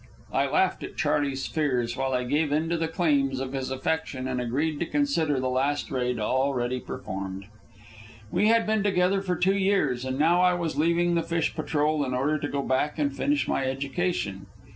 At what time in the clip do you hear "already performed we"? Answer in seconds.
6.17-8.47